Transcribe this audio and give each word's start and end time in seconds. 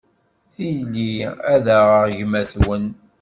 Tili 0.53 1.11
ad 1.53 1.65
aɣeɣ 1.77 2.05
gma-twen. 2.17 2.85